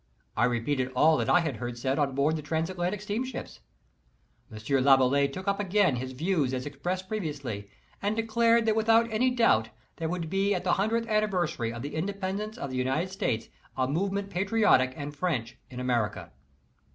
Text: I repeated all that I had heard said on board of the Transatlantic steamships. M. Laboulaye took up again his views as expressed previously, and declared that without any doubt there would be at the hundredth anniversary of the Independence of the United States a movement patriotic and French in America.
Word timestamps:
I 0.35 0.45
repeated 0.45 0.91
all 0.95 1.15
that 1.17 1.29
I 1.29 1.41
had 1.41 1.57
heard 1.57 1.77
said 1.77 1.99
on 1.99 2.15
board 2.15 2.33
of 2.33 2.37
the 2.37 2.41
Transatlantic 2.41 3.01
steamships. 3.01 3.59
M. 4.51 4.57
Laboulaye 4.83 5.31
took 5.31 5.47
up 5.47 5.59
again 5.59 5.97
his 5.97 6.13
views 6.13 6.55
as 6.55 6.65
expressed 6.65 7.07
previously, 7.07 7.69
and 8.01 8.15
declared 8.15 8.65
that 8.65 8.75
without 8.75 9.13
any 9.13 9.29
doubt 9.29 9.69
there 9.97 10.09
would 10.09 10.27
be 10.27 10.55
at 10.55 10.63
the 10.63 10.73
hundredth 10.73 11.07
anniversary 11.07 11.71
of 11.71 11.83
the 11.83 11.93
Independence 11.93 12.57
of 12.57 12.71
the 12.71 12.77
United 12.77 13.11
States 13.11 13.49
a 13.77 13.87
movement 13.87 14.31
patriotic 14.31 14.91
and 14.97 15.15
French 15.15 15.59
in 15.69 15.79
America. 15.79 16.31